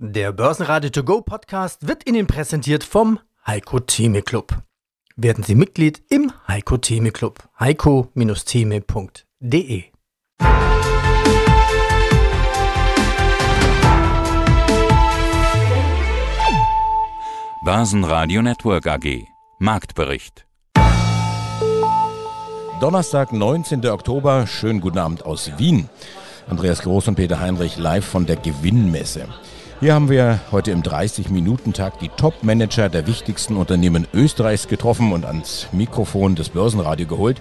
[0.00, 4.56] Der Börsenradio To Go Podcast wird Ihnen präsentiert vom Heiko Theme Club.
[5.16, 7.42] Werden Sie Mitglied im Heiko Theme Club.
[7.58, 9.82] heiko-theme.de
[17.64, 19.24] Börsenradio Network AG
[19.58, 20.46] Marktbericht
[22.80, 23.84] Donnerstag, 19.
[23.88, 24.46] Oktober.
[24.46, 25.88] Schönen guten Abend aus Wien.
[26.48, 29.26] Andreas Groß und Peter Heinrich live von der Gewinnmesse.
[29.80, 35.68] Hier haben wir heute im 30-Minuten-Tag die Top-Manager der wichtigsten Unternehmen Österreichs getroffen und ans
[35.70, 37.40] Mikrofon des Börsenradio geholt.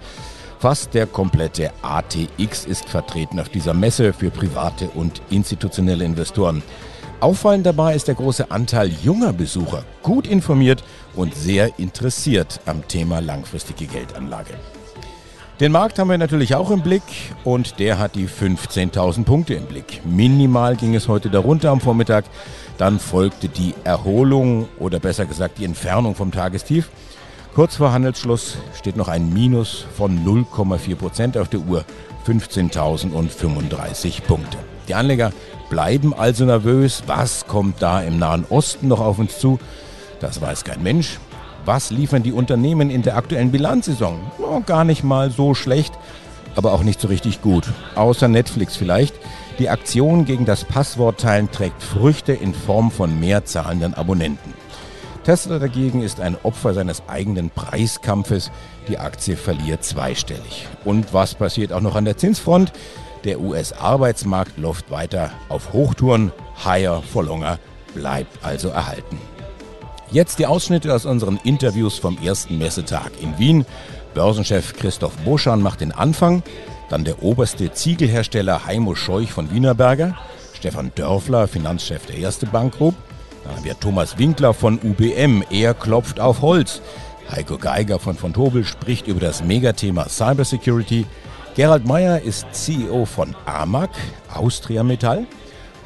[0.60, 6.62] Fast der komplette ATX ist vertreten auf dieser Messe für private und institutionelle Investoren.
[7.22, 10.84] Auffallend dabei ist der große Anteil junger Besucher, gut informiert
[11.16, 14.54] und sehr interessiert am Thema langfristige Geldanlage.
[15.60, 17.02] Den Markt haben wir natürlich auch im Blick
[17.44, 20.06] und der hat die 15.000 Punkte im Blick.
[20.06, 22.26] Minimal ging es heute darunter am Vormittag.
[22.78, 26.92] Dann folgte die Erholung oder besser gesagt die Entfernung vom Tagestief.
[27.56, 31.86] Kurz vor Handelsschluss steht noch ein Minus von 0,4 Prozent auf der Uhr.
[32.28, 34.60] 15.035 Punkte.
[34.88, 35.32] Die Anleger
[35.72, 37.02] bleiben also nervös.
[37.08, 39.58] Was kommt da im Nahen Osten noch auf uns zu?
[40.20, 41.18] Das weiß kein Mensch.
[41.68, 44.18] Was liefern die Unternehmen in der aktuellen Bilanzsaison?
[44.40, 45.94] Oh, gar nicht mal so schlecht,
[46.56, 47.66] aber auch nicht so richtig gut.
[47.96, 49.14] Außer Netflix vielleicht.
[49.60, 54.54] Die Aktion gegen das Passwortteilen trägt Früchte in Form von mehr zahlenden Abonnenten.
[55.26, 58.50] Tesla dagegen ist ein Opfer seines eigenen Preiskampfes.
[58.88, 60.70] Die Aktie verliert zweistellig.
[60.86, 62.72] Und was passiert auch noch an der Zinsfront?
[63.26, 66.32] Der US-Arbeitsmarkt läuft weiter auf Hochtouren.
[66.64, 67.60] Higher for longer
[67.94, 69.20] bleibt also erhalten.
[70.10, 73.66] Jetzt die Ausschnitte aus unseren Interviews vom ersten Messetag in Wien.
[74.14, 76.44] Börsenchef Christoph Boschan macht den Anfang,
[76.90, 80.18] dann der oberste Ziegelhersteller Heimo Scheuch von Wienerberger,
[80.54, 82.96] Stefan Dörfler, Finanzchef der Erste Bank Group,
[83.44, 86.82] dann haben wir Thomas Winkler von UBM, er klopft auf Holz,
[87.30, 91.06] Heiko Geiger von von Tobel spricht über das Megathema Cybersecurity,
[91.56, 93.90] Gerald Meyer ist CEO von AMAG,
[94.34, 95.28] Austria Metall,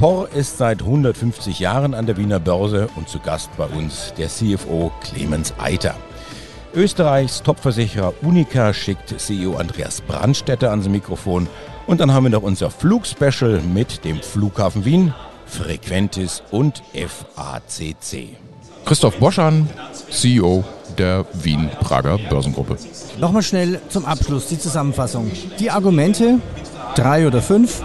[0.02, 4.30] POR ist seit 150 Jahren an der Wiener Börse und zu Gast bei uns der
[4.30, 5.94] CFO Clemens Eiter.
[6.74, 11.48] Österreichs Topversicherer Unica schickt CEO Andreas Brandstätter ans Mikrofon.
[11.86, 15.14] Und dann haben wir noch unser Flugspecial mit dem Flughafen Wien,
[15.46, 18.30] Frequentis und FACC.
[18.86, 19.70] Christoph Boschan,
[20.10, 20.64] CEO
[20.98, 22.76] der Wien-Prager Börsengruppe.
[23.20, 25.32] Nochmal schnell zum Abschluss die Zusammenfassung.
[25.60, 26.40] Die Argumente,
[26.96, 27.84] drei oder fünf,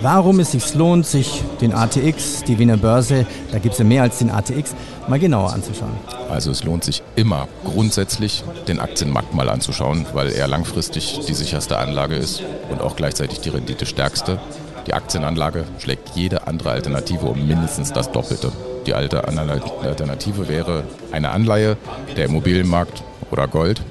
[0.00, 4.02] warum es sich lohnt, sich den ATX, die Wiener Börse, da gibt es ja mehr
[4.02, 4.74] als den ATX,
[5.08, 5.96] mal genauer anzuschauen.
[6.30, 11.78] Also es lohnt sich immer grundsätzlich den Aktienmarkt mal anzuschauen, weil er langfristig die sicherste
[11.78, 14.38] Anlage ist und auch gleichzeitig die Rendite stärkste.
[14.86, 18.52] Die Aktienanlage schlägt jede andere Alternative um mindestens das Doppelte.
[18.86, 21.76] Die alte Alternative wäre eine Anleihe,
[22.16, 23.82] der Immobilienmarkt oder Gold.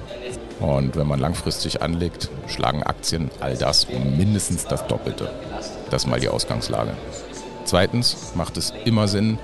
[0.59, 5.29] Und wenn man langfristig anlegt, schlagen Aktien all das um mindestens das Doppelte.
[5.89, 6.91] Das ist mal die Ausgangslage.
[7.65, 9.39] Zweitens macht es immer Sinn,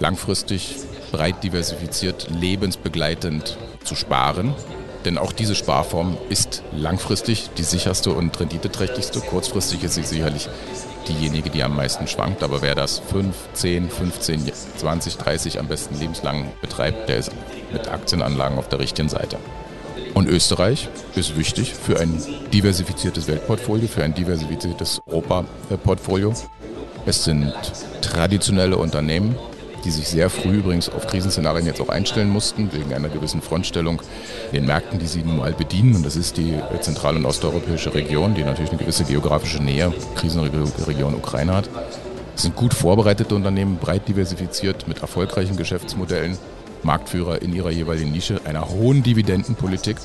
[0.00, 0.76] langfristig,
[1.12, 4.54] breit diversifiziert, lebensbegleitend zu sparen.
[5.04, 9.20] Denn auch diese Sparform ist langfristig die sicherste und renditeträchtigste.
[9.20, 10.48] Kurzfristig ist sie sicherlich
[11.06, 12.42] diejenige, die am meisten schwankt.
[12.42, 17.30] Aber wer das 5, 10, 15, 20, 30 am besten lebenslang betreibt, der ist
[17.72, 19.38] mit Aktienanlagen auf der richtigen Seite.
[20.16, 22.18] Und Österreich ist wichtig für ein
[22.50, 26.32] diversifiziertes Weltportfolio, für ein diversifiziertes Europaportfolio.
[27.04, 27.52] Es sind
[28.00, 29.36] traditionelle Unternehmen,
[29.84, 34.00] die sich sehr früh übrigens auf Krisenszenarien jetzt auch einstellen mussten, wegen einer gewissen Frontstellung
[34.52, 35.96] in den Märkten, die sie nun mal bedienen.
[35.96, 41.14] Und das ist die zentral- und osteuropäische Region, die natürlich eine gewisse geografische Nähe, Krisenregion
[41.14, 41.68] Ukraine hat.
[42.34, 46.38] Es sind gut vorbereitete Unternehmen, breit diversifiziert, mit erfolgreichen Geschäftsmodellen
[46.82, 49.96] Marktführer in ihrer jeweiligen Nische, einer hohen Dividendenpolitik.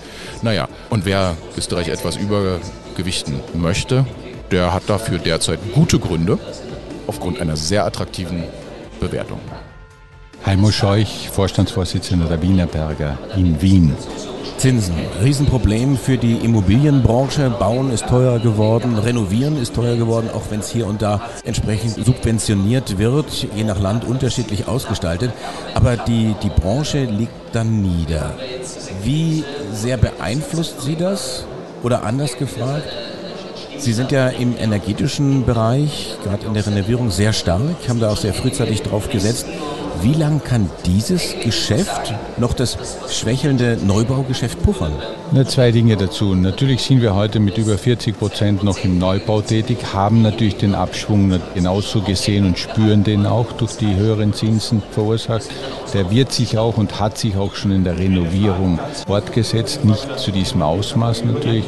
[0.41, 4.05] Naja, und wer Österreich etwas übergewichten möchte,
[4.51, 6.37] der hat dafür derzeit gute Gründe
[7.07, 8.43] aufgrund einer sehr attraktiven
[8.99, 9.39] Bewertung.
[10.45, 13.95] Heimo Scheuch, Vorstandsvorsitzender der Wienerberger in Wien.
[14.57, 14.95] Zinsen.
[15.23, 17.51] Riesenproblem für die Immobilienbranche.
[17.51, 22.03] Bauen ist teuer geworden, renovieren ist teuer geworden, auch wenn es hier und da entsprechend
[22.03, 25.31] subventioniert wird, je nach Land unterschiedlich ausgestaltet.
[25.75, 28.33] Aber die, die Branche liegt dann nieder.
[29.03, 31.45] Wie sehr beeinflusst Sie das?
[31.83, 32.87] Oder anders gefragt,
[33.81, 38.17] Sie sind ja im energetischen Bereich, gerade in der Renovierung, sehr stark, haben da auch
[38.17, 39.47] sehr frühzeitig drauf gesetzt.
[40.03, 42.77] Wie lange kann dieses Geschäft noch das
[43.09, 44.93] schwächelnde Neubaugeschäft puffern?
[45.31, 46.35] Nur zwei Dinge dazu.
[46.35, 50.75] Natürlich sind wir heute mit über 40 Prozent noch im Neubau tätig, haben natürlich den
[50.75, 55.49] Abschwung genauso gesehen und spüren den auch durch die höheren Zinsen verursacht.
[55.93, 60.31] Der wird sich auch und hat sich auch schon in der Renovierung fortgesetzt, nicht zu
[60.31, 61.65] diesem Ausmaß natürlich,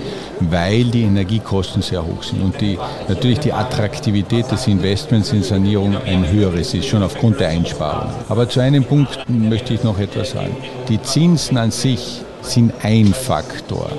[0.51, 5.95] weil die Energiekosten sehr hoch sind und die, natürlich die Attraktivität des Investments in Sanierung
[6.05, 8.11] ein höheres ist, schon aufgrund der Einsparung.
[8.29, 10.55] Aber zu einem Punkt möchte ich noch etwas sagen.
[10.89, 13.89] Die Zinsen an sich sind ein Faktor,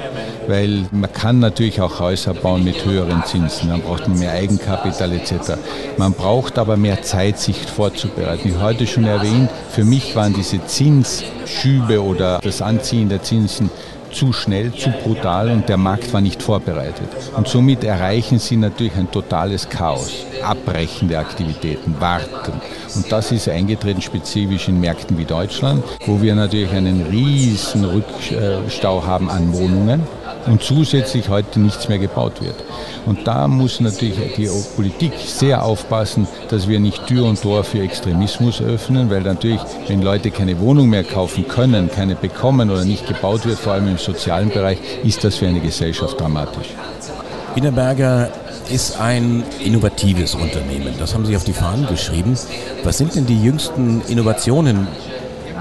[0.46, 5.12] weil man kann natürlich auch Häuser bauen mit höheren Zinsen, dann braucht man mehr Eigenkapital
[5.12, 5.54] etc.
[5.96, 8.50] Man braucht aber mehr Zeit, sich vorzubereiten.
[8.50, 13.70] Wie heute schon erwähnt, für mich waren diese Zinsschübe oder das Anziehen der Zinsen
[14.14, 17.08] zu schnell, zu brutal und der Markt war nicht vorbereitet.
[17.36, 20.24] Und somit erreichen sie natürlich ein totales Chaos.
[20.42, 22.52] Abbrechen der Aktivitäten, warten.
[22.94, 29.04] Und das ist eingetreten spezifisch in Märkten wie Deutschland, wo wir natürlich einen riesen Rückstau
[29.04, 30.02] haben an Wohnungen
[30.46, 32.56] und zusätzlich heute nichts mehr gebaut wird.
[33.06, 37.80] Und da muss natürlich die Politik sehr aufpassen, dass wir nicht Tür und Tor für
[37.80, 43.06] Extremismus öffnen, weil natürlich, wenn Leute keine Wohnung mehr kaufen können, keine bekommen oder nicht
[43.06, 46.68] gebaut wird, vor allem im sozialen Bereich, ist das für eine Gesellschaft dramatisch.
[47.54, 48.30] Wienerberger
[48.68, 50.94] ist ein innovatives Unternehmen.
[50.98, 52.36] Das haben Sie auf die Fahnen geschrieben.
[52.82, 54.88] Was sind denn die jüngsten Innovationen,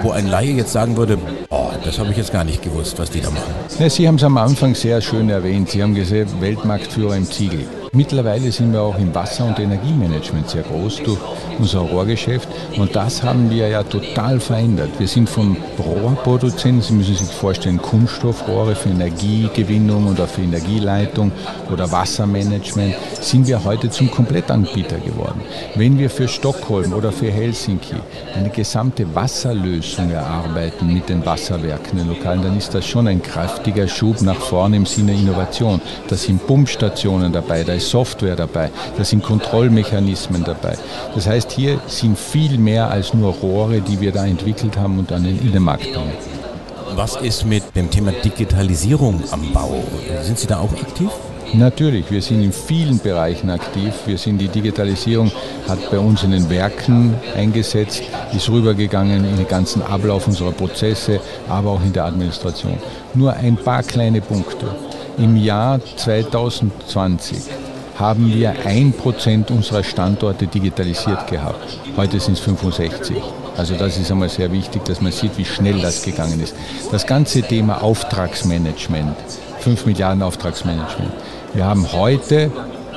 [0.01, 1.18] wo ein Laie jetzt sagen würde,
[1.50, 3.53] oh, das habe ich jetzt gar nicht gewusst, was die da machen.
[3.80, 5.69] Ja, Sie haben es am Anfang sehr schön erwähnt.
[5.69, 7.65] Sie haben gesehen, Weltmarktführer im Ziegel.
[7.91, 11.19] Mittlerweile sind wir auch im Wasser- und Energiemanagement sehr groß durch
[11.60, 12.48] unser Rohrgeschäft
[12.78, 14.90] und das haben wir ja total verändert.
[14.98, 21.32] Wir sind vom Rohrproduzenten, Sie müssen sich vorstellen, Kunststoffrohre für Energiegewinnung oder für Energieleitung
[21.72, 25.42] oder Wassermanagement, sind wir heute zum Komplettanbieter geworden.
[25.76, 27.96] Wenn wir für Stockholm oder für Helsinki
[28.36, 33.88] eine gesamte Wasserlösung erarbeiten mit den Wasserwerken, den Lokalen, dann ist das schon ein kräftiger
[33.88, 35.82] Schub nach vorne im Sinne Innovation.
[36.08, 40.78] Da sind Pumpstationen dabei, da ist Software dabei, da sind Kontrollmechanismen dabei.
[41.16, 45.12] Das heißt, hier sind viel mehr als nur Rohre, die wir da entwickelt haben und
[45.12, 46.13] dann in den Markt bringen.
[46.95, 49.84] Was ist mit dem Thema Digitalisierung am Bau?
[50.22, 51.10] Sind Sie da auch aktiv?
[51.54, 53.94] Natürlich, wir sind in vielen Bereichen aktiv.
[54.06, 55.31] Wir sind die Digitalisierung
[55.68, 58.04] hat bei uns in den Werken eingesetzt,
[58.36, 62.78] ist rübergegangen in den ganzen Ablauf unserer Prozesse, aber auch in der Administration.
[63.13, 64.68] Nur ein paar kleine Punkte.
[65.18, 67.38] Im Jahr 2020
[67.98, 71.80] haben wir ein Prozent unserer Standorte digitalisiert gehabt.
[71.95, 73.18] Heute sind es 65.
[73.56, 76.56] Also das ist einmal sehr wichtig, dass man sieht, wie schnell das gegangen ist.
[76.92, 79.16] Das ganze Thema Auftragsmanagement,
[79.60, 81.13] 5 Milliarden Auftragsmanagement.
[81.54, 82.51] Wir haben heute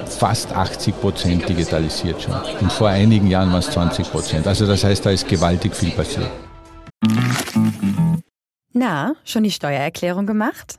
[0.06, 2.34] fast 80 Prozent digitalisiert schon.
[2.60, 4.46] Und vor einigen Jahren waren es 20 Prozent.
[4.46, 6.30] Also das heißt, da ist gewaltig viel passiert.
[8.72, 10.78] Na, schon die Steuererklärung gemacht?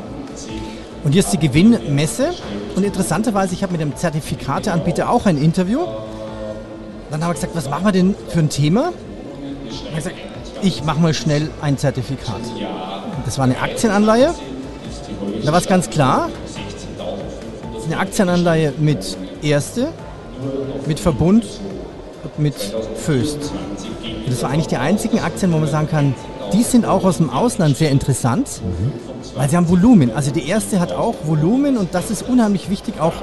[1.03, 2.33] Und hier ist die Gewinnmesse.
[2.75, 5.79] Und interessanterweise, ich habe mit dem Zertifikateanbieter auch ein Interview.
[7.09, 8.93] Dann haben wir gesagt, was machen wir denn für ein Thema?
[9.69, 10.15] Ich, gesagt,
[10.61, 12.41] ich mache mal schnell ein Zertifikat.
[13.25, 14.33] Das war eine Aktienanleihe.
[15.43, 16.29] Da war es ganz klar,
[17.73, 19.89] das ist eine Aktienanleihe mit Erste,
[20.85, 21.45] mit Verbund
[22.23, 22.55] und mit
[22.95, 23.51] Föst.
[24.03, 26.15] Und das war eigentlich die einzigen Aktien, wo man sagen kann,
[26.53, 29.10] die sind auch aus dem Ausland sehr interessant, mhm.
[29.35, 30.11] Weil sie haben Volumen.
[30.11, 33.13] Also die erste hat auch Volumen und das ist unheimlich wichtig auch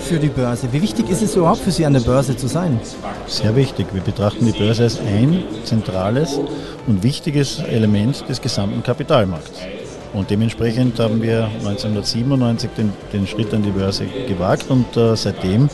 [0.00, 0.68] für die Börse.
[0.72, 2.80] Wie wichtig ist es überhaupt für Sie an der Börse zu sein?
[3.26, 3.86] Sehr wichtig.
[3.92, 6.40] Wir betrachten die Börse als ein zentrales
[6.86, 9.60] und wichtiges Element des gesamten Kapitalmarkts.
[10.12, 15.68] Und dementsprechend haben wir 1997 den, den Schritt an die Börse gewagt und äh, seitdem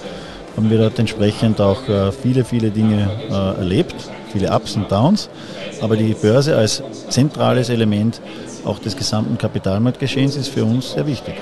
[0.57, 3.95] haben wir dort entsprechend auch äh, viele, viele Dinge äh, erlebt,
[4.33, 5.29] viele Ups und Downs.
[5.83, 8.21] Aber die Börse als zentrales Element
[8.65, 11.35] auch des gesamten Kapitalmarktgeschehens ist für uns sehr wichtig.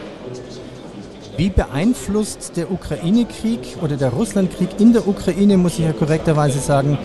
[1.37, 6.99] Wie beeinflusst der Ukraine-Krieg oder der Russland-Krieg in der Ukraine, muss ich ja korrekterweise sagen,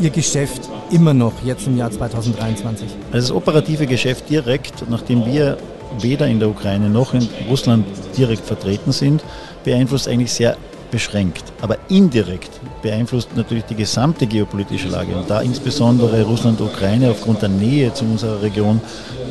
[0.00, 2.88] Ihr Geschäft immer noch jetzt im Jahr 2023?
[3.12, 5.56] Also das operative Geschäft direkt, nachdem wir
[6.00, 7.86] weder in der Ukraine noch in Russland
[8.16, 9.22] direkt vertreten sind,
[9.64, 10.56] beeinflusst eigentlich sehr
[10.90, 11.44] beschränkt.
[11.60, 17.42] Aber indirekt beeinflusst natürlich die gesamte geopolitische Lage und da insbesondere Russland und Ukraine aufgrund
[17.42, 18.80] der Nähe zu unserer Region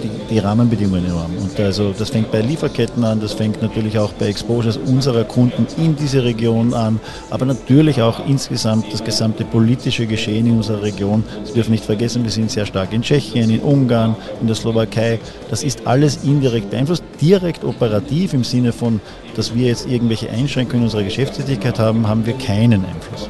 [0.03, 1.31] die, die Rahmenbedingungen enorm.
[1.41, 5.67] Und also das fängt bei Lieferketten an, das fängt natürlich auch bei Exposures unserer Kunden
[5.77, 11.23] in diese Region an, aber natürlich auch insgesamt das gesamte politische Geschehen in unserer Region.
[11.45, 15.19] Sie dürfen nicht vergessen, wir sind sehr stark in Tschechien, in Ungarn, in der Slowakei.
[15.49, 18.99] Das ist alles indirekt beeinflusst, direkt operativ im Sinne von,
[19.35, 23.29] dass wir jetzt irgendwelche Einschränkungen in unserer Geschäftstätigkeit haben, haben wir keinen Einfluss.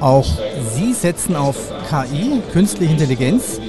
[0.00, 0.26] Auch
[0.76, 1.56] Sie setzen auf
[1.88, 3.60] KI, künstliche Intelligenz.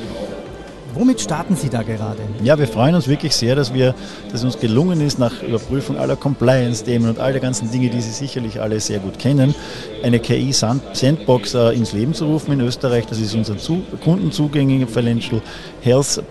[0.93, 2.21] Womit starten Sie da gerade?
[2.43, 3.93] Ja, wir freuen uns wirklich sehr, dass, wir,
[4.31, 8.01] dass es uns gelungen ist, nach Überprüfung aller Compliance-Themen und all der ganzen Dinge, die
[8.01, 9.53] Sie sicherlich alle sehr gut kennen,
[10.03, 13.05] eine KI-Sandbox äh, ins Leben zu rufen in Österreich.
[13.05, 13.83] Das ist unser zu,
[14.87, 15.41] Financial
[15.81, 16.23] Health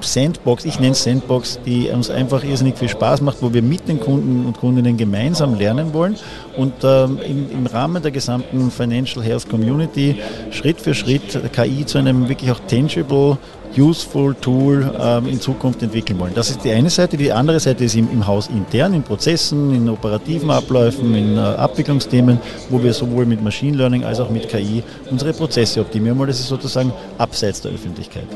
[0.00, 3.88] Sandbox, ich nenne es Sandbox, die uns einfach irrsinnig viel Spaß macht, wo wir mit
[3.88, 6.16] den Kunden und Kundinnen gemeinsam lernen wollen
[6.56, 12.28] und ähm, im Rahmen der gesamten Financial Health Community Schritt für Schritt KI zu einem
[12.28, 13.38] wirklich auch tangible
[13.76, 16.34] useful Tool ähm, in Zukunft entwickeln wollen.
[16.34, 17.16] Das ist die eine Seite.
[17.16, 21.40] Die andere Seite ist im, im Haus intern, in Prozessen, in operativen Abläufen, in äh,
[21.40, 22.38] Abwicklungsthemen,
[22.70, 26.28] wo wir sowohl mit Machine Learning als auch mit KI unsere Prozesse optimieren wollen.
[26.28, 28.26] Das ist sozusagen abseits der Öffentlichkeit.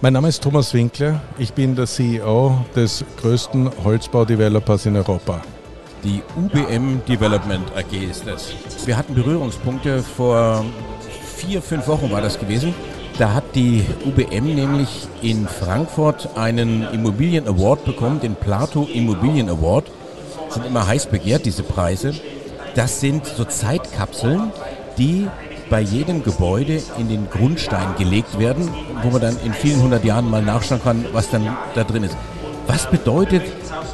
[0.00, 1.20] Mein Name ist Thomas Winkler.
[1.38, 5.40] Ich bin der CEO des größten Holzbau-Developers in Europa.
[6.02, 8.52] Die UBM Development AG ist das.
[8.84, 10.64] Wir hatten Berührungspunkte vor
[11.36, 12.74] vier, fünf Wochen war das gewesen.
[13.18, 19.90] Da hat die UBM nämlich in Frankfurt einen Immobilien Award bekommen, den Plato Immobilien Award.
[20.48, 22.14] Sind immer heiß begehrt, diese Preise.
[22.74, 24.50] Das sind so Zeitkapseln,
[24.96, 25.28] die
[25.68, 28.68] bei jedem Gebäude in den Grundstein gelegt werden,
[29.02, 32.16] wo man dann in vielen hundert Jahren mal nachschauen kann, was dann da drin ist.
[32.66, 33.42] Was bedeutet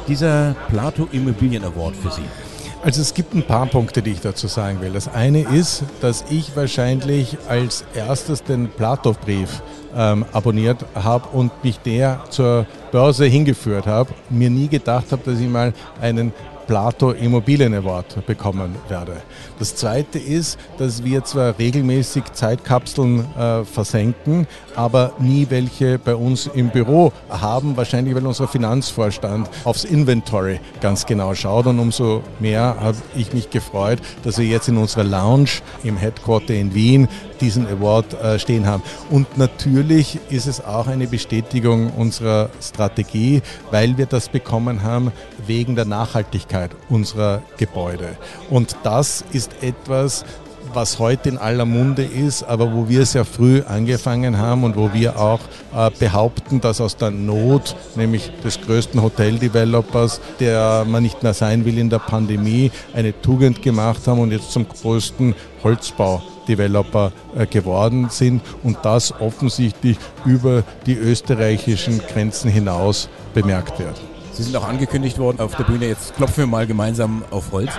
[0.07, 2.48] dieser Plato Immobilien Award für Sie?
[2.81, 4.93] Also es gibt ein paar Punkte, die ich dazu sagen will.
[4.93, 9.61] Das eine ist, dass ich wahrscheinlich als erstes den Platow-Brief
[9.93, 14.11] ähm, abonniert habe und mich der zur Börse hingeführt habe.
[14.29, 16.31] Mir nie gedacht habe, dass ich mal einen
[16.69, 19.23] Plato Immobilien Award bekommen werde.
[19.57, 24.45] Das zweite ist, dass wir zwar regelmäßig Zeitkapseln äh, versenken,
[24.75, 31.07] aber nie welche bei uns im Büro haben, wahrscheinlich weil unser Finanzvorstand aufs Inventory ganz
[31.07, 35.49] genau schaut und umso mehr habe ich mich gefreut, dass wir jetzt in unserer Lounge
[35.83, 37.07] im Headquarter in Wien
[37.41, 38.83] diesen Award äh, stehen haben.
[39.09, 43.41] Und natürlich ist es auch eine Bestätigung unserer Strategie,
[43.71, 45.11] weil wir das bekommen haben
[45.45, 48.17] wegen der Nachhaltigkeit unserer Gebäude.
[48.49, 50.25] Und das ist etwas,
[50.73, 54.93] was heute in aller Munde ist, aber wo wir sehr früh angefangen haben und wo
[54.93, 55.39] wir auch
[55.75, 61.65] äh, behaupten, dass aus der Not, nämlich des größten Hotel-Developers, der man nicht mehr sein
[61.65, 68.09] will in der Pandemie, eine Tugend gemacht haben und jetzt zum größten Holzbau-Developer äh, geworden
[68.09, 73.99] sind und das offensichtlich über die österreichischen Grenzen hinaus bemerkt wird.
[74.31, 77.73] Sie sind auch angekündigt worden auf der Bühne, jetzt klopfen wir mal gemeinsam auf Holz.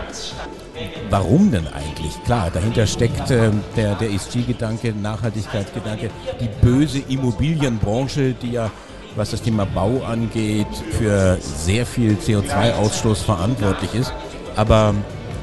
[1.10, 2.22] Warum denn eigentlich?
[2.24, 6.10] Klar, dahinter steckt äh, der, der ESG-Gedanke, Nachhaltigkeitsgedanke,
[6.40, 8.70] die böse Immobilienbranche, die ja,
[9.16, 14.12] was das Thema Bau angeht, für sehr viel CO2-Ausstoß verantwortlich ist.
[14.56, 14.94] Aber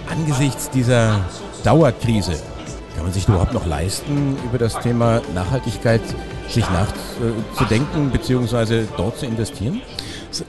[0.09, 1.19] angesichts dieser
[1.63, 2.33] Dauerkrise,
[2.95, 6.01] kann man sich überhaupt noch leisten, über das Thema Nachhaltigkeit
[6.49, 8.85] sich nachzudenken bzw.
[8.95, 9.81] dort zu investieren?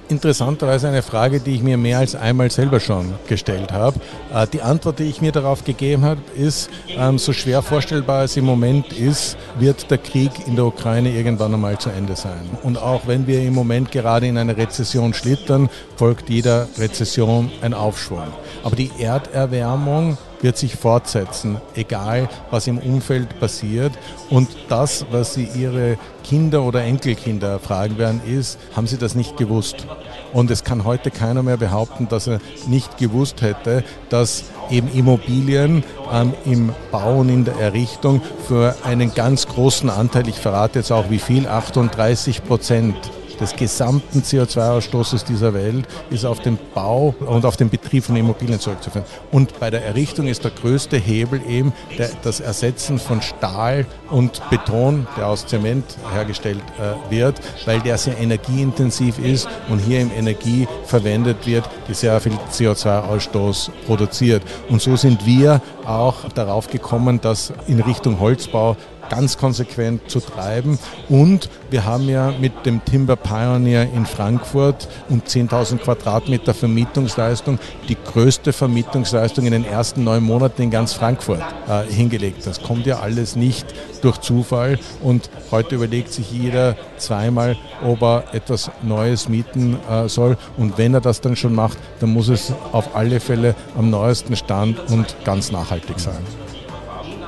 [0.09, 4.00] Interessanterweise eine Frage, die ich mir mehr als einmal selber schon gestellt habe.
[4.33, 8.37] Äh, die Antwort, die ich mir darauf gegeben habe, ist, ähm, so schwer vorstellbar es
[8.37, 12.49] im Moment ist, wird der Krieg in der Ukraine irgendwann einmal zu Ende sein.
[12.62, 17.75] Und auch wenn wir im Moment gerade in eine Rezession schlittern, folgt jeder Rezession ein
[17.75, 18.28] Aufschwung.
[18.62, 23.92] Aber die Erderwärmung wird sich fortsetzen, egal was im Umfeld passiert.
[24.30, 29.37] Und das, was Sie Ihre Kinder oder Enkelkinder fragen werden, ist, haben Sie das nicht
[29.37, 29.87] gewusst?
[30.33, 35.83] Und es kann heute keiner mehr behaupten, dass er nicht gewusst hätte, dass eben Immobilien
[36.12, 40.92] ähm, im Bau und in der Errichtung für einen ganz großen Anteil, ich verrate jetzt
[40.92, 42.95] auch wie viel, 38 Prozent
[43.40, 48.61] des gesamten CO2-Ausstoßes dieser Welt ist auf den Bau und auf den Betrieb von Immobilien
[48.61, 49.07] zurückzuführen.
[49.33, 54.42] Und bei der Errichtung ist der größte Hebel eben der, das Ersetzen von Stahl und
[54.50, 60.11] Beton, der aus Zement hergestellt äh, wird, weil der sehr energieintensiv ist und hier im
[60.12, 64.42] Energie verwendet wird, die sehr viel CO2-Ausstoß produziert.
[64.68, 68.76] Und so sind wir auch darauf gekommen, dass in Richtung Holzbau
[69.08, 70.78] ganz konsequent zu treiben.
[71.08, 77.96] Und wir haben ja mit dem Timber Pioneer in Frankfurt um 10.000 Quadratmeter Vermietungsleistung die
[77.96, 82.46] größte Vermietungsleistung in den ersten neun Monaten in ganz Frankfurt äh, hingelegt.
[82.46, 83.66] Das kommt ja alles nicht
[84.02, 90.36] durch Zufall und heute überlegt sich jeder zweimal, ob er etwas Neues mieten äh, soll
[90.56, 94.36] und wenn er das dann schon macht, dann muss es auf alle Fälle am neuesten
[94.36, 96.24] Stand und ganz nachhaltig sein.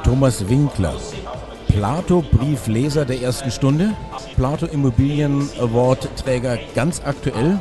[0.04, 0.94] Thomas Winkler,
[1.72, 3.94] Plato-Briefleser der ersten Stunde,
[4.36, 7.60] Plato Immobilien Award Träger ganz aktuell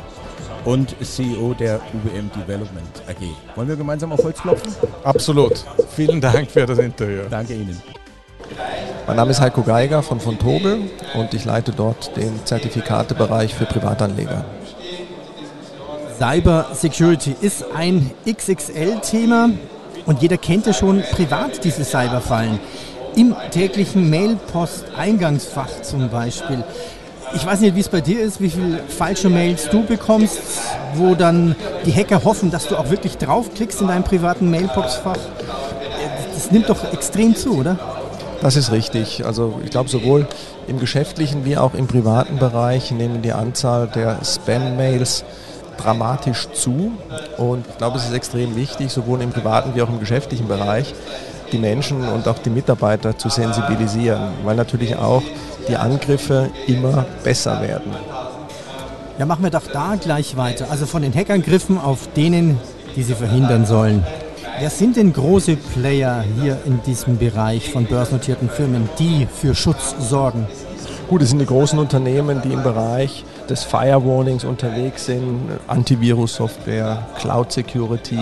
[0.64, 3.56] und CEO der UBM Development AG.
[3.56, 4.74] Wollen wir gemeinsam auf Holz klopfen?
[5.04, 5.64] Absolut.
[5.94, 7.22] Vielen Dank für das Interview.
[7.30, 7.80] Danke Ihnen.
[9.06, 13.64] Mein Name ist Heiko Geiger von von Tobel und ich leite dort den Zertifikatebereich für
[13.64, 14.44] Privatanleger.
[16.18, 19.50] Cyber Security ist ein XXL-Thema
[20.06, 22.58] und jeder kennt ja schon privat diese Cyberfallen.
[23.16, 26.64] Im täglichen Mailpost-Eingangsfach zum Beispiel.
[27.34, 30.38] Ich weiß nicht, wie es bei dir ist, wie viele falsche Mails du bekommst,
[30.94, 31.54] wo dann
[31.86, 35.18] die Hacker hoffen, dass du auch wirklich draufklickst in deinem privaten Mailboxfach.
[36.34, 37.78] Das nimmt doch extrem zu, oder?
[38.42, 39.24] Das ist richtig.
[39.26, 40.26] Also ich glaube, sowohl
[40.66, 45.24] im geschäftlichen wie auch im privaten Bereich nehmen die Anzahl der Spam-Mails
[45.76, 46.92] dramatisch zu.
[47.36, 50.94] Und ich glaube, es ist extrem wichtig, sowohl im privaten wie auch im geschäftlichen Bereich,
[51.52, 55.22] die Menschen und auch die Mitarbeiter zu sensibilisieren, weil natürlich auch
[55.68, 57.92] die Angriffe immer besser werden.
[59.18, 60.70] Ja, machen wir doch da gleich weiter.
[60.70, 62.58] Also von den Hackangriffen auf denen,
[62.96, 64.04] die sie verhindern sollen.
[64.58, 69.94] Wer sind denn große Player hier in diesem Bereich von börsennotierten Firmen, die für Schutz
[69.98, 70.46] sorgen?
[71.08, 77.52] Gut, es sind die großen Unternehmen, die im Bereich des Firewallings unterwegs sind, Antivirus-Software, Cloud
[77.52, 78.18] Security,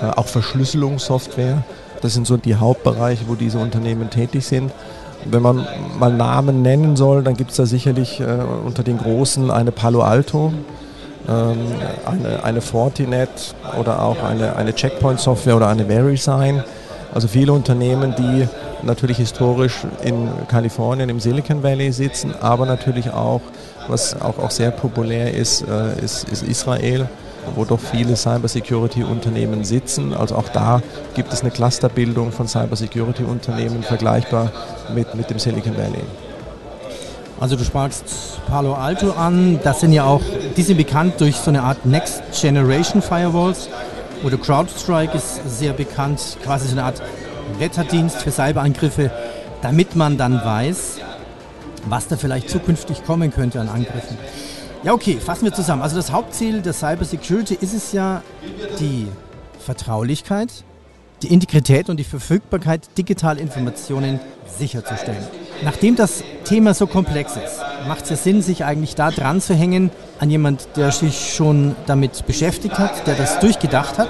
[0.00, 1.64] äh, auch Verschlüsselungssoftware.
[2.00, 4.72] Das sind so die Hauptbereiche, wo diese Unternehmen tätig sind.
[5.24, 5.66] Wenn man
[5.98, 8.24] mal Namen nennen soll, dann gibt es da sicherlich äh,
[8.64, 10.52] unter den Großen eine Palo Alto,
[11.28, 11.56] ähm,
[12.04, 16.62] eine, eine Fortinet oder auch eine, eine Checkpoint-Software oder eine VeriSign.
[17.14, 18.48] Also viele Unternehmen, die
[18.82, 23.40] natürlich historisch in Kalifornien, im Silicon Valley sitzen, aber natürlich auch,
[23.88, 27.08] was auch, auch sehr populär ist, äh, ist, ist Israel
[27.54, 30.14] wo doch viele Cybersecurity-Unternehmen sitzen.
[30.14, 30.82] Also auch da
[31.14, 34.50] gibt es eine Clusterbildung von Cybersecurity-Unternehmen vergleichbar
[34.94, 36.04] mit, mit dem Silicon Valley.
[37.40, 38.04] Also du sprachst
[38.46, 40.22] Palo Alto an, das sind ja auch,
[40.56, 43.68] die sind bekannt durch so eine Art Next Generation Firewalls
[44.22, 47.02] oder CrowdStrike ist sehr bekannt, quasi so eine Art
[47.58, 49.10] Wetterdienst für Cyberangriffe,
[49.62, 51.00] damit man dann weiß,
[51.86, 54.16] was da vielleicht zukünftig kommen könnte an Angriffen.
[54.84, 55.80] Ja, okay, fassen wir zusammen.
[55.80, 58.22] Also das Hauptziel der Cyber Security ist es ja,
[58.78, 59.08] die
[59.58, 60.50] Vertraulichkeit,
[61.22, 64.20] die Integrität und die Verfügbarkeit digitaler Informationen
[64.58, 65.24] sicherzustellen.
[65.62, 69.54] Nachdem das Thema so komplex ist, macht es ja Sinn, sich eigentlich da dran zu
[69.54, 74.08] hängen an jemand, der sich schon damit beschäftigt hat, der das durchgedacht hat.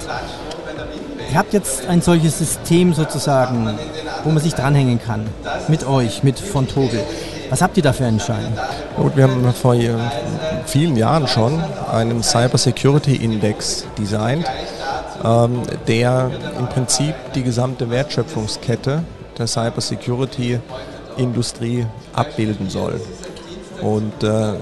[1.31, 3.79] Ihr habt jetzt ein solches System sozusagen,
[4.25, 5.25] wo man sich dranhängen kann.
[5.69, 7.01] Mit euch, mit von Togel.
[7.49, 8.57] Was habt ihr da für einen Schein?
[8.97, 9.75] Gut, wir haben vor
[10.65, 14.45] vielen Jahren schon einen Cyber Security Index designt,
[15.23, 19.03] ähm, der im Prinzip die gesamte Wertschöpfungskette
[19.37, 20.59] der Cyber Security
[21.17, 22.99] Industrie abbilden soll.
[23.81, 24.53] Und äh,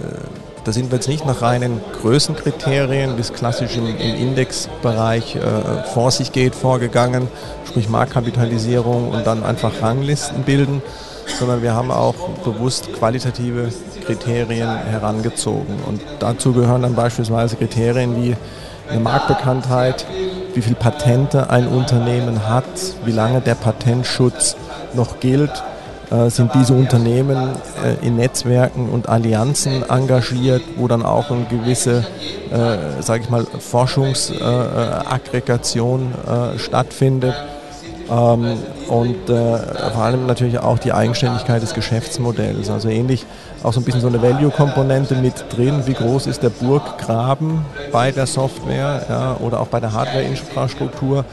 [0.64, 5.84] da sind wir jetzt nicht nach reinen Größenkriterien, wie es klassisch im, im Indexbereich äh,
[5.94, 7.28] vor sich geht, vorgegangen,
[7.68, 10.82] sprich Marktkapitalisierung und dann einfach Ranglisten bilden,
[11.28, 13.70] sondern wir haben auch bewusst qualitative
[14.06, 15.80] Kriterien herangezogen.
[15.86, 18.36] Und dazu gehören dann beispielsweise Kriterien wie
[18.90, 20.06] eine Marktbekanntheit,
[20.54, 22.66] wie viele Patente ein Unternehmen hat,
[23.06, 24.56] wie lange der Patentschutz
[24.94, 25.64] noch gilt,
[26.12, 32.06] äh, sind diese Unternehmen äh, in Netzwerken und Allianzen engagiert, wo dann auch eine gewisse,
[32.52, 37.34] äh, sage ich mal, Forschungsaggregation äh, stattfindet.
[38.10, 39.58] Ähm, und äh,
[39.94, 42.70] vor allem natürlich auch die Eigenständigkeit des Geschäftsmodells.
[42.70, 43.26] Also ähnlich
[43.64, 45.84] auch so ein bisschen so eine Value-Komponente mit drin.
[45.86, 51.26] Wie groß ist der Burggraben bei der Software ja, oder auch bei der Hardware-Infrastruktur?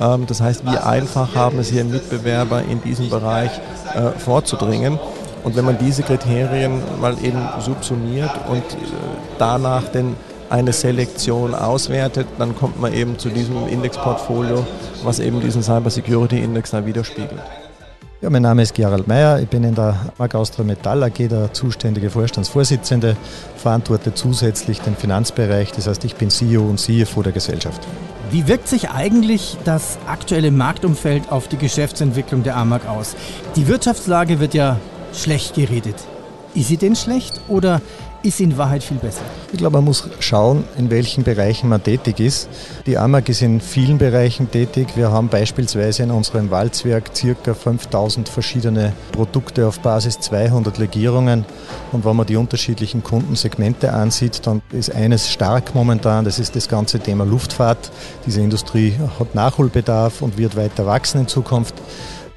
[0.00, 3.50] Ähm, das heißt, wie einfach haben es hier Mitbewerber in diesem Bereich
[3.94, 4.98] äh, vorzudringen?
[5.44, 8.86] Und wenn man diese Kriterien mal eben subsumiert und äh,
[9.38, 10.16] danach den
[10.50, 14.66] eine Selektion auswertet, dann kommt man eben zu diesem Indexportfolio,
[15.02, 17.42] was eben diesen Cyber Security Index da widerspiegelt.
[18.22, 21.52] Ja, mein Name ist Gerald Meyer, ich bin in der Mark Austria Metall AG der
[21.52, 23.14] zuständige Vorstandsvorsitzende,
[23.56, 27.86] verantworte zusätzlich den Finanzbereich, das heißt ich bin CEO und CFO der Gesellschaft.
[28.30, 33.14] Wie wirkt sich eigentlich das aktuelle Marktumfeld auf die Geschäftsentwicklung der AMAG aus?
[33.54, 34.80] Die Wirtschaftslage wird ja
[35.12, 35.96] schlecht geredet.
[36.56, 37.82] Ist sie denn schlecht oder
[38.22, 39.20] ist in Wahrheit viel besser?
[39.52, 42.48] Ich glaube, man muss schauen, in welchen Bereichen man tätig ist.
[42.86, 44.88] Die AMAG ist in vielen Bereichen tätig.
[44.96, 47.52] Wir haben beispielsweise in unserem Walzwerk ca.
[47.52, 51.44] 5000 verschiedene Produkte auf Basis 200 Legierungen.
[51.92, 56.68] Und wenn man die unterschiedlichen Kundensegmente ansieht, dann ist eines stark momentan, das ist das
[56.68, 57.90] ganze Thema Luftfahrt.
[58.24, 61.74] Diese Industrie hat Nachholbedarf und wird weiter wachsen in Zukunft.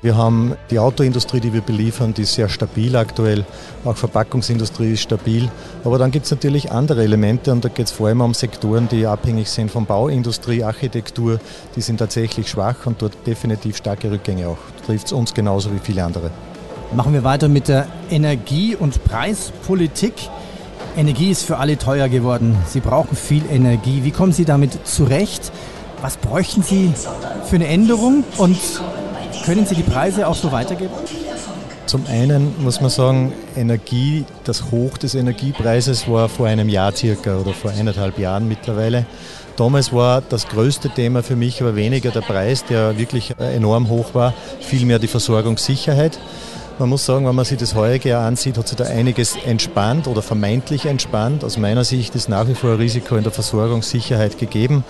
[0.01, 3.43] Wir haben die Autoindustrie, die wir beliefern, die ist sehr stabil aktuell.
[3.83, 5.49] Auch Verpackungsindustrie ist stabil.
[5.83, 8.87] Aber dann gibt es natürlich andere Elemente und da geht es vor allem um Sektoren,
[8.87, 11.41] die abhängig sind von Bauindustrie, Architektur.
[11.75, 14.57] Die sind tatsächlich schwach und dort definitiv starke Rückgänge auch.
[14.85, 16.31] Trifft es uns genauso wie viele andere.
[16.95, 20.13] Machen wir weiter mit der Energie- und Preispolitik.
[20.95, 22.55] Energie ist für alle teuer geworden.
[22.67, 24.05] Sie brauchen viel Energie.
[24.05, 25.51] Wie kommen Sie damit zurecht?
[26.01, 26.93] Was bräuchten Sie
[27.43, 28.23] für eine Änderung?
[28.37, 28.57] Und
[29.45, 30.93] können Sie die Preise auch so weitergeben?
[31.85, 37.37] Zum einen muss man sagen, Energie, das Hoch des Energiepreises war vor einem Jahr circa
[37.37, 39.07] oder vor eineinhalb Jahren mittlerweile.
[39.55, 44.13] Damals war das größte Thema für mich aber weniger der Preis, der wirklich enorm hoch
[44.13, 46.19] war, vielmehr die Versorgungssicherheit.
[46.79, 50.07] Man muss sagen, wenn man sich das heutige Jahr ansieht, hat sich da einiges entspannt
[50.07, 51.43] oder vermeintlich entspannt.
[51.43, 54.85] Aus meiner Sicht ist nach wie vor ein Risiko in der Versorgungssicherheit gegeben.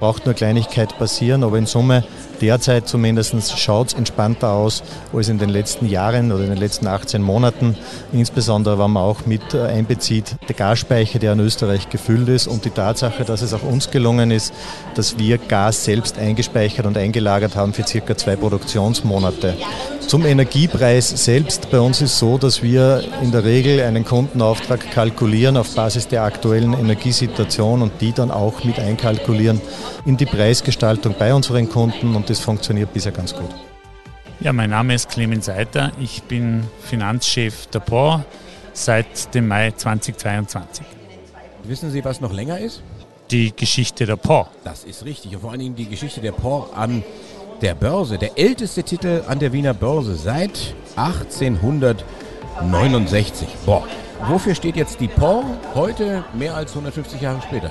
[0.00, 2.02] Braucht nur Kleinigkeit passieren, aber in Summe
[2.40, 6.86] derzeit zumindest schaut es entspannter aus als in den letzten Jahren oder in den letzten
[6.86, 7.76] 18 Monaten.
[8.14, 12.70] Insbesondere, wenn man auch mit einbezieht, der Gasspeicher, der in Österreich gefüllt ist und die
[12.70, 14.54] Tatsache, dass es auch uns gelungen ist,
[14.94, 19.54] dass wir Gas selbst eingespeichert und eingelagert haben für circa zwei Produktionsmonate.
[20.06, 21.33] Zum Energiepreis selbst.
[21.72, 26.22] Bei uns ist so, dass wir in der Regel einen Kundenauftrag kalkulieren auf Basis der
[26.22, 29.60] aktuellen Energiesituation und die dann auch mit einkalkulieren
[30.06, 33.50] in die Preisgestaltung bei unseren Kunden und das funktioniert bisher ganz gut.
[34.38, 35.90] Ja, mein Name ist Clemens Seiter.
[36.00, 38.24] Ich bin Finanzchef der POR
[38.72, 40.86] seit dem Mai 2022.
[41.64, 42.80] Wissen Sie, was noch länger ist?
[43.32, 44.50] Die Geschichte der POR.
[44.62, 45.34] Das ist richtig.
[45.34, 47.02] Und vor allen Dingen die Geschichte der POR an
[47.60, 48.16] der Börse.
[48.18, 53.48] Der älteste Titel an der Wiener Börse seit 1869.
[53.66, 53.86] Boah.
[54.28, 57.70] Wofür steht jetzt die POR heute mehr als 150 Jahre später?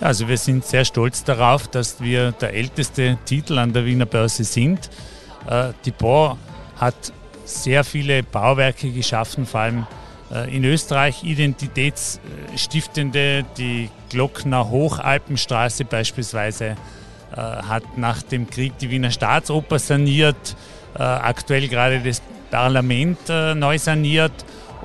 [0.00, 4.44] Also wir sind sehr stolz darauf, dass wir der älteste Titel an der Wiener Börse
[4.44, 4.88] sind.
[5.48, 6.38] Äh, die POR
[6.76, 6.94] hat
[7.44, 9.86] sehr viele Bauwerke geschaffen, vor allem
[10.30, 16.76] äh, in Österreich identitätsstiftende, die Glockner Hochalpenstraße beispielsweise
[17.32, 20.56] äh, hat nach dem Krieg die Wiener Staatsoper saniert,
[20.98, 24.32] aktuell gerade das Parlament neu saniert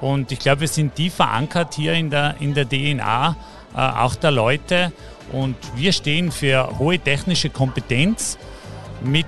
[0.01, 3.35] und ich glaube, wir sind tief verankert hier in der, in der DNA
[3.75, 4.91] äh, auch der Leute.
[5.31, 8.37] Und wir stehen für hohe technische Kompetenz
[9.01, 9.27] mit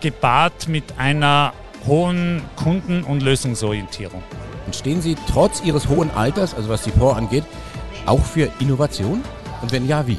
[0.00, 1.52] gepaart mit einer
[1.86, 4.22] hohen Kunden- und Lösungsorientierung.
[4.66, 7.44] Und stehen Sie trotz Ihres hohen Alters, also was die POR angeht,
[8.06, 9.22] auch für Innovation?
[9.62, 10.18] Und wenn ja, wie?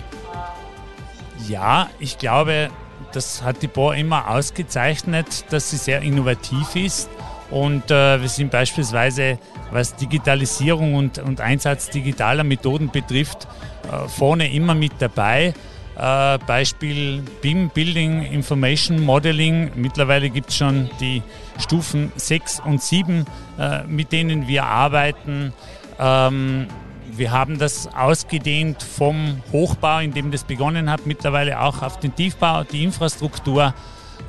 [1.48, 2.70] Ja, ich glaube,
[3.12, 7.10] das hat die POR immer ausgezeichnet, dass sie sehr innovativ ist.
[7.50, 9.38] Und äh, wir sind beispielsweise
[9.72, 13.48] was Digitalisierung und, und Einsatz digitaler Methoden betrifft,
[13.92, 15.54] äh, vorne immer mit dabei.
[15.96, 19.72] Äh, Beispiel BIM, Building Information Modeling.
[19.76, 21.22] Mittlerweile gibt es schon die
[21.60, 23.26] Stufen 6 und 7,
[23.60, 25.54] äh, mit denen wir arbeiten.
[26.00, 26.68] Ähm,
[27.16, 32.16] wir haben das ausgedehnt vom Hochbau, in dem das begonnen hat, mittlerweile auch auf den
[32.16, 33.74] Tiefbau, die Infrastruktur.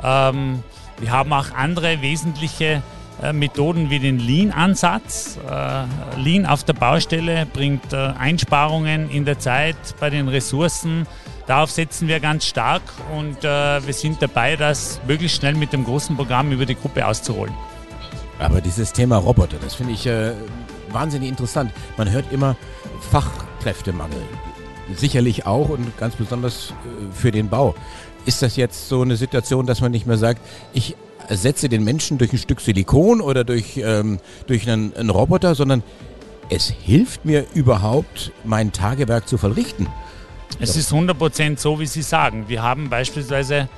[0.02, 0.62] Ähm,
[0.98, 2.82] wir haben auch andere wesentliche
[3.22, 5.38] äh, Methoden wie den Lean-Ansatz.
[5.48, 11.06] Äh, Lean auf der Baustelle bringt äh, Einsparungen in der Zeit bei den Ressourcen.
[11.46, 12.80] Darauf setzen wir ganz stark
[13.14, 17.52] und wir sind dabei, das möglichst schnell mit dem großen Programm über die Gruppe auszurollen.
[18.38, 20.32] Aber dieses Thema Roboter, das finde ich äh,
[20.94, 21.72] wahnsinnig interessant.
[21.96, 22.56] Man hört immer
[23.10, 24.22] Fachkräftemangel.
[24.94, 27.74] Sicherlich auch und ganz besonders äh, für den Bau.
[28.26, 30.40] Ist das jetzt so eine Situation, dass man nicht mehr sagt,
[30.72, 30.96] ich
[31.28, 35.82] ersetze den Menschen durch ein Stück Silikon oder durch, ähm, durch einen, einen Roboter, sondern
[36.50, 39.86] es hilft mir überhaupt, mein Tagewerk zu verrichten.
[40.60, 42.44] Es ist 100% so, wie Sie sagen.
[42.48, 43.68] Wir haben beispielsweise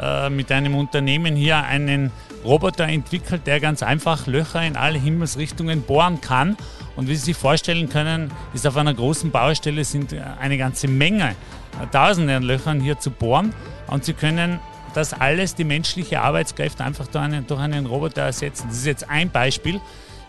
[0.00, 2.10] äh, mit einem Unternehmen hier einen
[2.44, 6.56] Roboter entwickelt, der ganz einfach Löcher in alle Himmelsrichtungen bohren kann.
[6.96, 11.30] Und wie Sie sich vorstellen können, ist auf einer großen Baustelle sind eine ganze Menge,
[11.30, 13.54] äh, tausende Löchern hier zu bohren.
[13.86, 14.60] Und Sie können
[14.94, 18.66] das alles die menschliche Arbeitskräfte einfach durch einen, durch einen Roboter ersetzen.
[18.68, 19.80] Das ist jetzt ein Beispiel.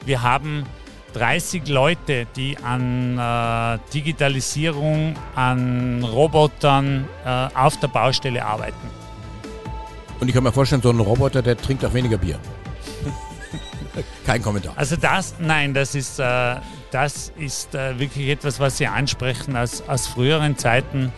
[0.06, 0.65] Wir haben
[1.13, 8.94] 30 Leute, die an äh, Digitalisierung, an Robotern äh, auf der Baustelle arbeiten.
[10.19, 12.39] Und ich kann mir vorstellen, so ein Roboter, der trinkt auch weniger Bier.
[14.25, 14.73] Kein Kommentar.
[14.75, 16.56] Also das, nein, das ist, äh,
[16.91, 21.12] das ist äh, wirklich etwas, was Sie ansprechen aus, aus früheren Zeiten.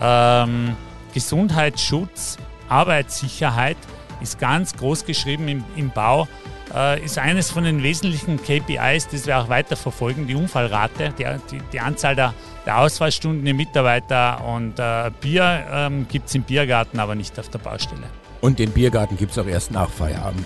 [0.00, 0.76] Ähm,
[1.14, 2.38] Gesundheitsschutz,
[2.68, 3.76] Arbeitssicherheit
[4.20, 6.26] ist ganz groß geschrieben im, im Bau
[6.74, 11.26] äh, ist eines von den wesentlichen KPIs, das wir auch weiter verfolgen, die Unfallrate, die,
[11.50, 12.34] die, die Anzahl der,
[12.66, 17.48] der Ausfallstunden der Mitarbeiter und äh, Bier ähm, gibt es im Biergarten, aber nicht auf
[17.48, 18.21] der Baustelle.
[18.42, 20.44] Und den Biergarten gibt es auch erst nach Feierabend.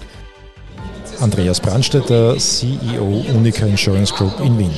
[1.21, 4.75] Andreas Brandstetter, CEO Unica Insurance Group in Wien.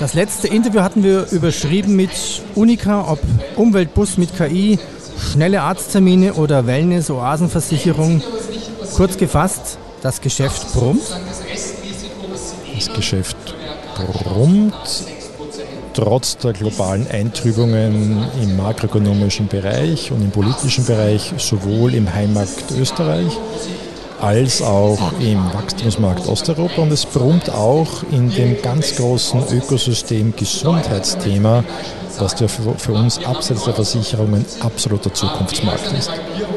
[0.00, 2.10] Das letzte Interview hatten wir überschrieben mit
[2.56, 3.20] Unica, ob
[3.54, 4.80] Umweltbus mit KI,
[5.32, 8.22] schnelle Arzttermine oder Wellness-Oasenversicherung.
[8.96, 11.02] Kurz gefasst, das Geschäft brummt.
[12.74, 13.36] Das Geschäft
[13.94, 14.74] brummt
[15.94, 23.32] trotz der globalen Eintrübungen im makroökonomischen Bereich und im politischen Bereich, sowohl im Heimmarkt Österreich
[24.20, 26.82] als auch im Wachstumsmarkt Osteuropa.
[26.82, 31.64] Und es brummt auch in dem ganz großen Ökosystem Gesundheitsthema,
[32.18, 32.34] was
[32.76, 36.10] für uns abseits der Versicherungen absoluter Zukunftsmarkt ist.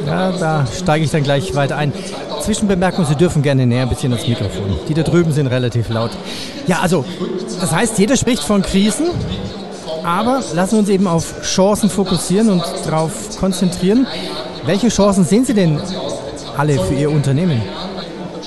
[0.06, 1.94] Ja, da steige ich dann gleich weiter ein.
[2.44, 4.78] Zwischenbemerkung, Sie dürfen gerne näher ein bisschen ans Mikrofon.
[4.88, 6.12] Die da drüben sind relativ laut.
[6.68, 7.06] Ja, also,
[7.60, 9.08] das heißt, jeder spricht von Krisen,
[10.04, 14.06] aber lassen wir uns eben auf Chancen fokussieren und darauf konzentrieren.
[14.66, 15.80] Welche Chancen sehen Sie denn
[16.58, 17.62] alle für Ihr Unternehmen?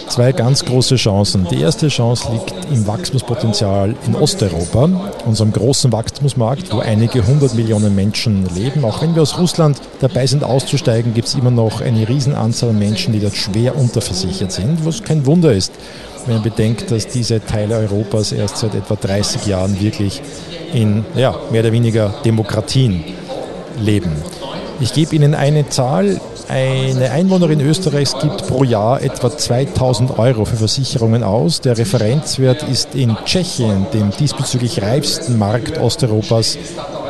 [0.08, 1.46] Zwei ganz große Chancen.
[1.50, 4.88] Die erste Chance liegt im Wachstumspotenzial in Osteuropa,
[5.24, 8.84] unserem großen Wachstumsmarkt, wo einige hundert Millionen Menschen leben.
[8.84, 12.78] Auch wenn wir aus Russland dabei sind auszusteigen, gibt es immer noch eine Riesenanzahl an
[12.78, 15.72] Menschen, die dort schwer unterversichert sind, was kein Wunder ist,
[16.26, 20.20] wenn man bedenkt, dass diese Teile Europas erst seit etwa 30 Jahren wirklich
[20.72, 23.04] in ja, mehr oder weniger Demokratien
[23.78, 24.12] leben.
[24.78, 26.20] Ich gebe Ihnen eine Zahl.
[26.48, 31.60] Eine Einwohnerin Österreichs gibt pro Jahr etwa 2000 Euro für Versicherungen aus.
[31.60, 36.58] Der Referenzwert ist in Tschechien, dem diesbezüglich reifsten Markt Osteuropas,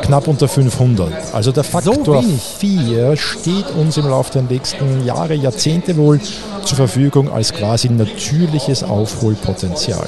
[0.01, 1.11] knapp unter 500.
[1.33, 6.19] Also der Faktor so 4 steht uns im Laufe der nächsten Jahre, Jahrzehnte wohl
[6.63, 10.07] zur Verfügung als quasi natürliches Aufholpotenzial.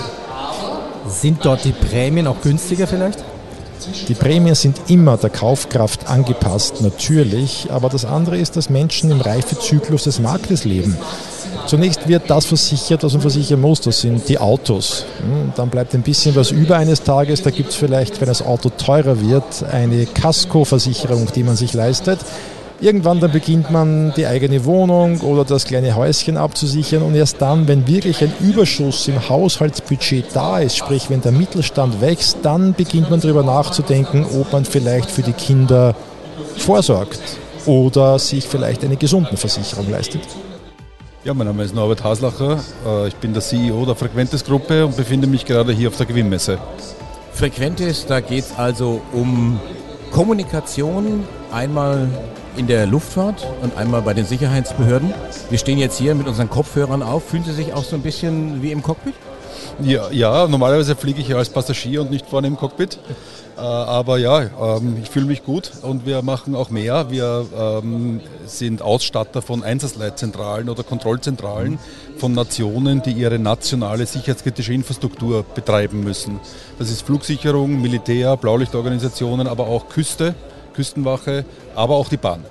[1.07, 3.19] Sind dort die Prämien auch günstiger vielleicht?
[4.07, 9.21] Die Prämien sind immer der Kaufkraft angepasst, natürlich, aber das andere ist, dass Menschen im
[9.21, 10.97] Reifezyklus des Marktes leben.
[11.65, 15.05] Zunächst wird das versichert, was man versichern muss, das sind die Autos.
[15.21, 18.41] Hm, dann bleibt ein bisschen was über eines Tages, da gibt es vielleicht, wenn das
[18.41, 22.19] Auto teurer wird, eine Kaskoversicherung, die man sich leistet.
[22.81, 27.67] Irgendwann dann beginnt man die eigene Wohnung oder das kleine Häuschen abzusichern und erst dann,
[27.67, 33.09] wenn wirklich ein Überschuss im Haushaltsbudget da ist, sprich wenn der Mittelstand wächst, dann beginnt
[33.09, 35.93] man darüber nachzudenken, ob man vielleicht für die Kinder
[36.55, 37.19] vorsorgt
[37.65, 40.21] oder sich vielleicht eine Gesundenversicherung leistet.
[41.25, 42.59] Ja, mein Name ist Norbert Haslacher.
[42.87, 46.05] Äh, ich bin der CEO der Frequentes Gruppe und befinde mich gerade hier auf der
[46.05, 46.57] Gewinnmesse.
[47.33, 49.59] Frequentes, da geht es also um
[50.11, 52.07] Kommunikation, einmal
[52.57, 55.13] in der Luftfahrt und einmal bei den Sicherheitsbehörden.
[55.49, 57.29] Wir stehen jetzt hier mit unseren Kopfhörern auf.
[57.29, 59.13] Fühlen Sie sich auch so ein bisschen wie im Cockpit?
[59.81, 62.99] Ja, ja normalerweise fliege ich ja als Passagier und nicht vorne im Cockpit.
[63.59, 67.11] Äh, aber ja, ähm, ich fühle mich gut und wir machen auch mehr.
[67.11, 71.77] Wir ähm, sind Ausstatter von Einsatzleitzentralen oder Kontrollzentralen
[72.17, 76.39] von Nationen, die ihre nationale sicherheitskritische Infrastruktur betreiben müssen.
[76.77, 80.35] Das ist Flugsicherung, Militär, Blaulichtorganisationen, aber auch Küste.
[80.73, 82.43] Küstenwache, aber auch die Bahn.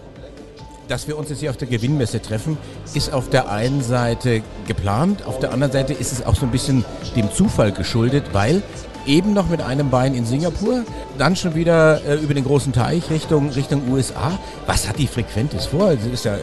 [0.89, 2.57] Dass wir uns jetzt hier auf der Gewinnmesse treffen,
[2.95, 6.51] ist auf der einen Seite geplant, auf der anderen Seite ist es auch so ein
[6.51, 8.63] bisschen dem Zufall geschuldet, weil
[9.09, 10.85] eben noch mit einem Bein in Singapur,
[11.17, 14.39] dann schon wieder äh, über den großen Teich Richtung, Richtung USA.
[14.67, 15.97] Was hat die Frequentis vor?
[15.97, 16.41] Sie ist ja äh,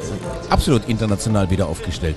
[0.49, 2.15] absolut international wieder aufgestellt.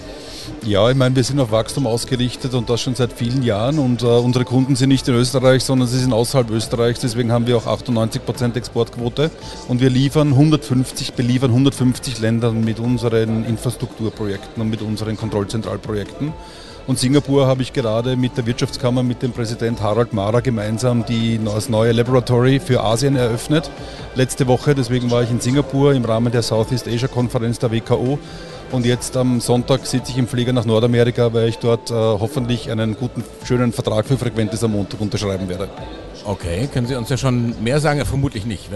[0.64, 3.78] Ja, ich meine, wir sind auf Wachstum ausgerichtet und das schon seit vielen Jahren.
[3.78, 7.00] Und äh, unsere Kunden sind nicht in Österreich, sondern sie sind außerhalb Österreichs.
[7.00, 9.30] Deswegen haben wir auch 98 Prozent Exportquote.
[9.68, 16.32] Und wir liefern 150, beliefern 150 Ländern mit unseren Infrastrukturprojekten und mit unseren Kontrollzentralprojekten.
[16.88, 21.38] Und Singapur habe ich gerade mit der Wirtschaftskammer, mit dem Präsident Harald Mara gemeinsam die,
[21.44, 23.70] das neue Laboratory für Asien eröffnet.
[24.14, 28.18] Letzte Woche, deswegen war ich in Singapur im Rahmen der Southeast Asia Konferenz der WKO
[28.72, 32.70] und jetzt am Sonntag sitze ich im Flieger nach Nordamerika, weil ich dort äh, hoffentlich
[32.70, 35.68] einen guten, schönen Vertrag für Frequentes am Montag unterschreiben werde.
[36.24, 38.02] Okay, können Sie uns ja schon mehr sagen?
[38.06, 38.70] Vermutlich nicht.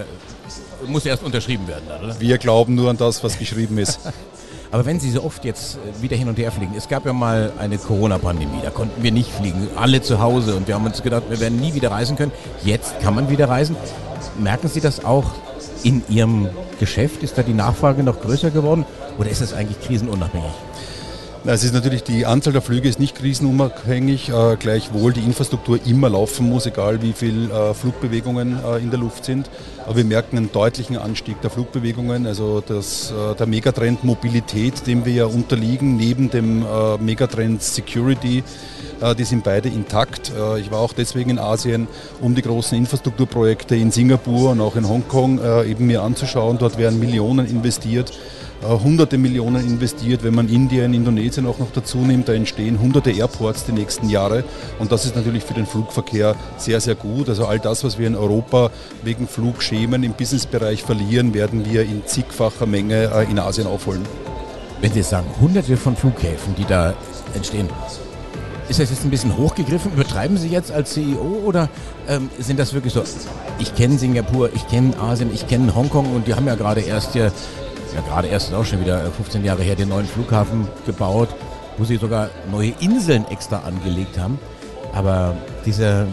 [0.87, 2.20] Muss erst unterschrieben werden, oder?
[2.20, 4.01] Wir glauben nur an das, was geschrieben ist.
[4.72, 7.12] Aber wenn Sie so oft jetzt äh, wieder hin und her fliegen, es gab ja
[7.12, 11.02] mal eine Corona-Pandemie, da konnten wir nicht fliegen, alle zu Hause und wir haben uns
[11.02, 12.32] gedacht, wir werden nie wieder reisen können.
[12.64, 13.76] Jetzt kann man wieder reisen.
[14.38, 15.26] Merken Sie das auch
[15.82, 16.48] in Ihrem
[16.80, 17.22] Geschäft?
[17.22, 18.87] Ist da die Nachfrage noch größer geworden
[19.18, 20.50] oder ist es eigentlich krisenunabhängig?
[21.44, 26.09] Es ist natürlich, die Anzahl der Flüge ist nicht krisenunabhängig, äh, gleichwohl die Infrastruktur immer
[26.09, 29.50] laufen muss, egal wie viel äh, Flugbewegungen äh, in der Luft sind.
[29.85, 35.05] Aber wir merken einen deutlichen Anstieg der Flugbewegungen, also das, äh, der Megatrend Mobilität, dem
[35.05, 38.44] wir ja unterliegen, neben dem äh, Megatrend Security,
[39.00, 40.31] äh, die sind beide intakt.
[40.61, 41.88] Ich war auch deswegen in Asien,
[42.20, 46.59] um die großen Infrastrukturprojekte in Singapur und auch in Hongkong eben mir anzuschauen.
[46.59, 48.12] Dort werden Millionen investiert
[48.62, 50.22] hunderte Millionen investiert.
[50.22, 54.44] Wenn man Indien, Indonesien auch noch dazu nimmt, da entstehen hunderte Airports die nächsten Jahre.
[54.79, 57.29] Und das ist natürlich für den Flugverkehr sehr, sehr gut.
[57.29, 58.70] Also all das, was wir in Europa
[59.03, 64.03] wegen Flugschemen im Businessbereich verlieren, werden wir in zigfacher Menge äh, in Asien aufholen.
[64.81, 66.94] Wenn Sie sagen, hunderte von Flughäfen, die da
[67.35, 67.68] entstehen,
[68.68, 69.92] ist das jetzt ein bisschen hochgegriffen?
[69.92, 71.68] Übertreiben Sie jetzt als CEO oder
[72.09, 73.03] ähm, sind das wirklich so?
[73.59, 77.12] Ich kenne Singapur, ich kenne Asien, ich kenne Hongkong und die haben ja gerade erst
[77.12, 77.33] hier,
[77.94, 81.28] ja gerade erst ist auch schon wieder 15 Jahre her, den neuen Flughafen gebaut,
[81.78, 84.38] wo sie sogar neue Inseln extra angelegt haben.
[84.92, 86.07] Aber diese,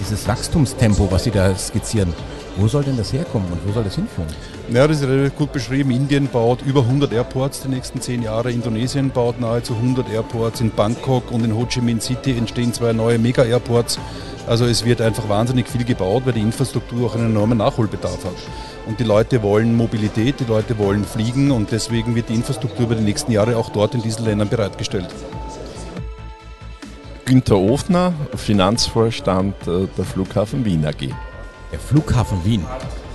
[0.00, 2.14] dieses Wachstumstempo, was Sie da skizzieren,
[2.56, 4.28] wo soll denn das herkommen und wo soll das hinführen?
[4.70, 5.90] Ja, das ist relativ gut beschrieben.
[5.90, 8.50] Indien baut über 100 Airports die nächsten zehn Jahre.
[8.50, 10.60] Indonesien baut nahezu 100 Airports.
[10.60, 13.98] In Bangkok und in Ho Chi Minh City entstehen zwei neue Mega-Airports.
[14.46, 18.34] Also es wird einfach wahnsinnig viel gebaut, weil die Infrastruktur auch einen enormen Nachholbedarf hat.
[18.88, 22.94] Und die Leute wollen Mobilität, die Leute wollen fliegen und deswegen wird die Infrastruktur über
[22.94, 25.08] die nächsten Jahre auch dort in diesen Ländern bereitgestellt.
[27.26, 31.10] Günter Ofner, Finanzvorstand äh, der Flughafen Wien AG.
[31.70, 32.64] Der Flughafen Wien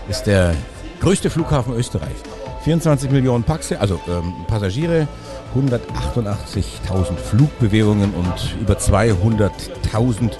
[0.07, 0.53] ist der
[1.01, 2.21] größte Flughafen Österreichs.
[2.63, 5.07] 24 Millionen Paxe, also ähm, Passagiere,
[5.55, 10.33] 188.000 Flugbewegungen und über 200.000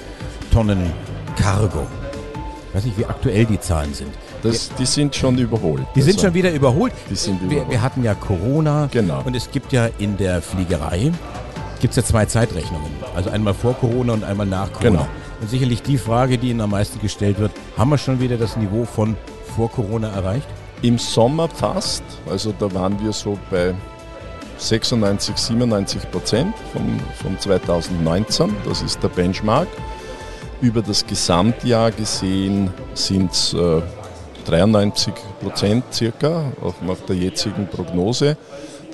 [0.51, 0.93] Tonnen
[1.35, 1.87] Cargo.
[2.69, 4.13] Ich weiß nicht, wie aktuell die Zahlen sind.
[4.43, 5.83] Das, die sind schon überholt.
[5.95, 6.93] Die sind Also, schon wieder überholt.
[7.09, 7.69] Die sind Wir, überholt.
[7.71, 9.21] wir hatten ja Corona Genau.
[9.25, 11.11] und es gibt ja in der Fliegerei
[11.81, 12.89] gibt's ja zwei Zeitrechnungen.
[13.15, 14.89] Also einmal vor Corona und einmal nach Corona.
[14.89, 15.07] Genau.
[15.41, 18.55] Und sicherlich die Frage, die Ihnen am meisten gestellt wird, haben wir schon wieder das
[18.55, 19.17] Niveau von
[19.55, 20.47] vor Corona erreicht?
[20.81, 23.73] Im Sommer fast, also da waren wir so bei
[24.57, 29.67] 96, 97 Prozent von, von 2019, das ist der Benchmark.
[30.61, 33.81] Über das Gesamtjahr gesehen sind es äh,
[34.45, 38.37] 93 Prozent circa, auch nach der jetzigen Prognose.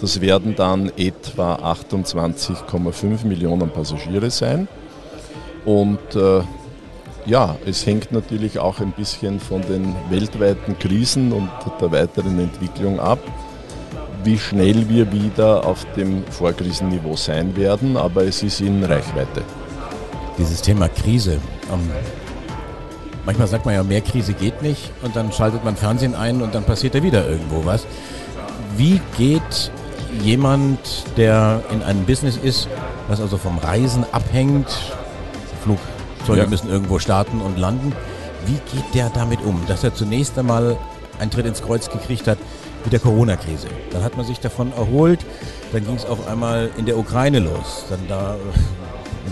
[0.01, 4.67] Das werden dann etwa 28,5 Millionen Passagiere sein.
[5.65, 6.41] Und äh,
[7.25, 11.49] ja, es hängt natürlich auch ein bisschen von den weltweiten Krisen und
[11.81, 13.19] der weiteren Entwicklung ab,
[14.23, 19.43] wie schnell wir wieder auf dem Vorkrisenniveau sein werden, aber es ist in Reichweite.
[20.37, 21.39] Dieses Thema Krise.
[23.25, 26.55] Manchmal sagt man ja, mehr Krise geht nicht und dann schaltet man Fernsehen ein und
[26.55, 27.85] dann passiert da wieder irgendwo was.
[28.77, 29.71] Wie geht
[30.23, 30.79] jemand,
[31.17, 32.67] der in einem Business ist,
[33.07, 34.67] was also vom Reisen abhängt,
[35.63, 36.47] Flugzeuge Ja.
[36.47, 37.93] müssen irgendwo starten und landen,
[38.45, 40.77] wie geht der damit um, dass er zunächst einmal
[41.19, 42.37] einen Tritt ins Kreuz gekriegt hat
[42.83, 43.67] mit der Corona-Krise.
[43.91, 45.19] Dann hat man sich davon erholt,
[45.73, 48.35] dann ging es auf einmal in der Ukraine los, dann da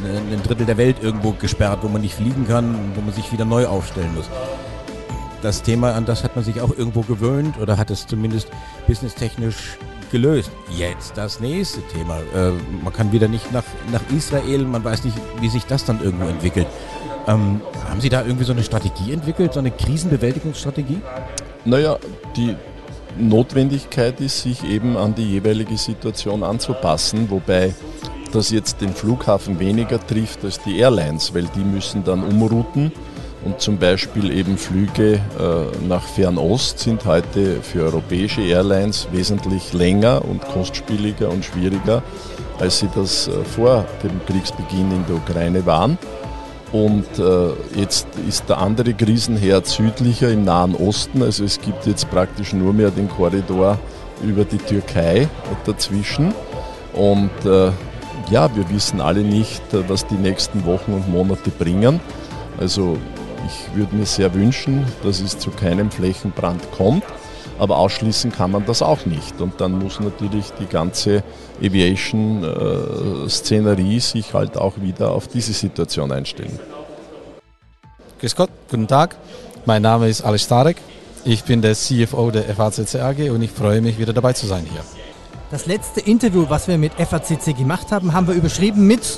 [0.04, 3.46] ein Drittel der Welt irgendwo gesperrt, wo man nicht fliegen kann, wo man sich wieder
[3.46, 4.30] neu aufstellen muss.
[5.42, 8.50] Das Thema, an das hat man sich auch irgendwo gewöhnt oder hat es zumindest
[8.88, 9.78] businesstechnisch
[10.12, 10.52] gelöst.
[10.76, 12.18] Jetzt das nächste Thema.
[12.36, 12.52] Äh,
[12.84, 16.28] man kann wieder nicht nach, nach Israel, man weiß nicht, wie sich das dann irgendwo
[16.28, 16.68] entwickelt.
[17.28, 21.02] Ähm, haben Sie da irgendwie so eine Strategie entwickelt, so eine Krisenbewältigungsstrategie?
[21.66, 21.98] Naja,
[22.36, 22.56] die
[23.18, 27.74] Notwendigkeit ist, sich eben an die jeweilige Situation anzupassen, wobei
[28.38, 32.92] das jetzt den Flughafen weniger trifft als die Airlines, weil die müssen dann umrouten
[33.44, 40.24] und zum Beispiel eben Flüge äh, nach Fernost sind heute für europäische Airlines wesentlich länger
[40.24, 42.04] und kostspieliger und schwieriger,
[42.60, 45.98] als sie das äh, vor dem Kriegsbeginn in der Ukraine waren.
[46.72, 51.24] Und äh, jetzt ist der andere Krisenherd südlicher im Nahen Osten.
[51.24, 53.80] Also es gibt jetzt praktisch nur mehr den Korridor
[54.22, 55.28] über die Türkei
[55.66, 56.36] dazwischen.
[56.94, 57.32] Und
[58.30, 62.00] ja, wir wissen alle nicht, äh, was die nächsten Wochen und Monate bringen.
[62.60, 62.98] Also
[63.46, 67.04] ich würde mir sehr wünschen, dass es zu keinem Flächenbrand kommt.
[67.60, 69.42] Aber ausschließen kann man das auch nicht.
[69.42, 71.24] Und dann muss natürlich die ganze
[71.60, 76.60] Aviation-Szenerie sich halt auch wieder auf diese Situation einstellen.
[78.20, 79.16] Grüß Gott, guten Tag.
[79.66, 80.78] Mein Name ist Alex Starek.
[81.26, 84.68] Ich bin der CFO der FACC AG und ich freue mich, wieder dabei zu sein
[84.72, 84.84] hier.
[85.50, 89.18] Das letzte Interview, was wir mit FACC gemacht haben, haben wir überschrieben mit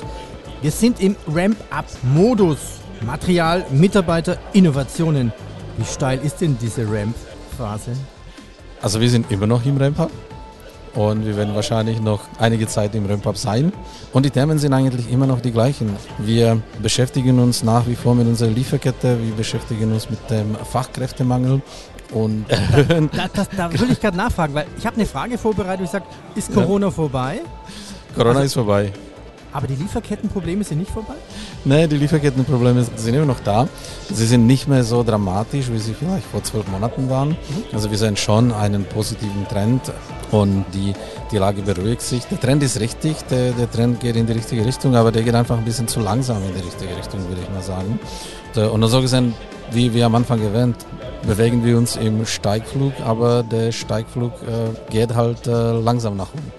[0.62, 2.58] Wir sind im Ramp-Up-Modus.
[3.04, 5.32] Material, Mitarbeiter, Innovationen.
[5.76, 7.92] Wie steil ist denn diese Ramp-Phase?
[8.80, 10.12] Also wir sind immer noch im Ramp-Up
[10.94, 13.72] und wir werden wahrscheinlich noch einige Zeit im Ramp-Up sein.
[14.12, 15.96] Und die Themen sind eigentlich immer noch die gleichen.
[16.18, 21.60] Wir beschäftigen uns nach wie vor mit unserer Lieferkette, wir beschäftigen uns mit dem Fachkräftemangel
[22.12, 22.44] und
[23.12, 25.84] da, das, da will ich gerade nachfragen, weil ich habe eine Frage vorbereitet.
[25.84, 26.04] Ich sage,
[26.34, 26.90] ist Corona ja.
[26.90, 27.40] vorbei?
[28.14, 28.92] Corona also, ist vorbei.
[29.52, 31.14] Aber die Lieferkettenprobleme sind nicht vorbei?
[31.64, 33.68] Nein, die Lieferkettenprobleme sind immer noch da.
[34.08, 37.30] Sie sind nicht mehr so dramatisch, wie sie vielleicht vor zwölf Monaten waren.
[37.30, 37.36] Mhm.
[37.72, 39.82] Also wir sehen schon einen positiven Trend
[40.30, 40.92] und die,
[41.32, 42.24] die Lage beruhigt sich.
[42.26, 45.34] Der Trend ist richtig, der, der Trend geht in die richtige Richtung, aber der geht
[45.34, 47.98] einfach ein bisschen zu langsam in die richtige Richtung, würde ich mal sagen.
[48.72, 49.34] Und so gesehen,
[49.72, 50.76] wie wir am Anfang erwähnt,
[51.26, 56.52] bewegen wir uns im Steigflug, aber der Steigflug äh, geht halt äh, langsam nach oben.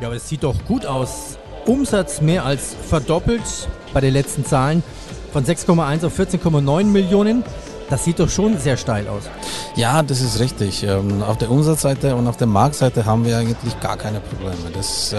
[0.00, 1.38] Ja, aber es sieht doch gut aus.
[1.66, 3.42] Umsatz mehr als verdoppelt
[3.92, 4.82] bei den letzten Zahlen
[5.32, 7.44] von 6,1 auf 14,9 Millionen.
[7.92, 9.24] Das sieht doch schon sehr steil aus.
[9.76, 10.82] Ja, das ist richtig.
[10.82, 14.70] Ähm, auf der Umsatzseite und auf der Marktseite haben wir eigentlich gar keine Probleme.
[14.72, 15.18] Das, äh,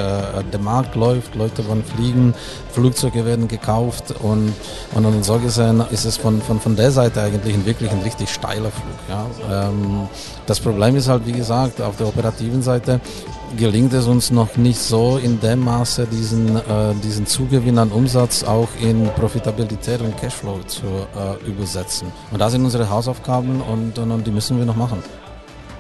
[0.52, 2.34] der Markt läuft, Leute wollen fliegen,
[2.72, 4.56] Flugzeuge werden gekauft und,
[4.96, 8.30] und, und so gesehen ist es von, von, von der Seite eigentlich wirklich ein richtig
[8.30, 8.98] steiler Flug.
[9.08, 9.68] Ja.
[9.68, 10.08] Ähm,
[10.48, 13.00] das Problem ist halt, wie gesagt, auf der operativen Seite
[13.58, 16.62] gelingt es uns noch nicht so in dem Maße, diesen, äh,
[17.04, 22.12] diesen Zugewinn an Umsatz auch in Profitabilität und Cashflow zu äh, übersetzen.
[22.32, 25.04] Und da sind unsere Hausaufgaben und, und, und die müssen wir noch machen.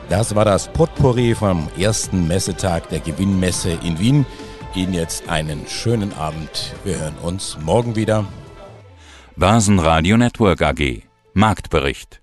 [0.10, 4.26] Das war das Potpourri vom ersten Messetag der Gewinnmesse in Wien.
[4.76, 6.74] Ihnen jetzt einen schönen Abend.
[6.84, 8.26] Wir hören uns morgen wieder.
[9.36, 11.04] Basen Network AG
[11.34, 12.23] Marktbericht